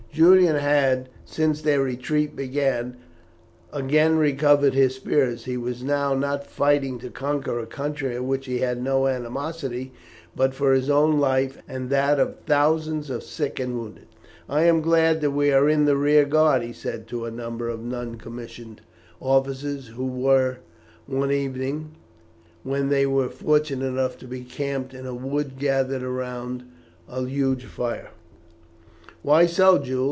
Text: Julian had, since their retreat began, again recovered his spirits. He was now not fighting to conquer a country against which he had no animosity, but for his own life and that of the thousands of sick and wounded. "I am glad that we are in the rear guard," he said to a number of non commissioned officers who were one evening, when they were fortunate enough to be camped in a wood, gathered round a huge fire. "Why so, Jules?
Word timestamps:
Julian 0.11 0.57
had, 0.57 1.07
since 1.23 1.61
their 1.61 1.79
retreat 1.81 2.35
began, 2.35 2.97
again 3.71 4.17
recovered 4.17 4.73
his 4.73 4.93
spirits. 4.93 5.45
He 5.45 5.55
was 5.55 5.83
now 5.83 6.13
not 6.13 6.45
fighting 6.45 6.99
to 6.99 7.09
conquer 7.09 7.57
a 7.59 7.65
country 7.65 8.09
against 8.09 8.25
which 8.27 8.45
he 8.45 8.59
had 8.59 8.83
no 8.83 9.07
animosity, 9.07 9.93
but 10.35 10.53
for 10.53 10.73
his 10.73 10.89
own 10.89 11.17
life 11.21 11.59
and 11.65 11.89
that 11.91 12.19
of 12.19 12.35
the 12.35 12.43
thousands 12.43 13.09
of 13.09 13.23
sick 13.23 13.57
and 13.57 13.79
wounded. 13.79 14.07
"I 14.49 14.63
am 14.63 14.81
glad 14.81 15.21
that 15.21 15.31
we 15.31 15.53
are 15.53 15.69
in 15.69 15.85
the 15.85 15.95
rear 15.95 16.25
guard," 16.25 16.61
he 16.61 16.73
said 16.73 17.07
to 17.07 17.23
a 17.23 17.31
number 17.31 17.69
of 17.69 17.81
non 17.81 18.15
commissioned 18.15 18.81
officers 19.21 19.87
who 19.87 20.05
were 20.05 20.57
one 21.07 21.31
evening, 21.31 21.91
when 22.63 22.89
they 22.89 23.05
were 23.05 23.29
fortunate 23.29 23.85
enough 23.85 24.17
to 24.17 24.27
be 24.27 24.41
camped 24.43 24.93
in 24.93 25.05
a 25.05 25.15
wood, 25.15 25.57
gathered 25.57 26.01
round 26.03 26.65
a 27.07 27.25
huge 27.25 27.63
fire. 27.63 28.09
"Why 29.23 29.45
so, 29.45 29.77
Jules? 29.77 29.99